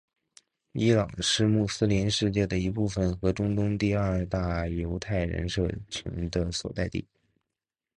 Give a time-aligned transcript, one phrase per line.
[0.71, 7.05] 伊朗是穆斯林世界的一部分和中东第二大犹太人社群的所在地。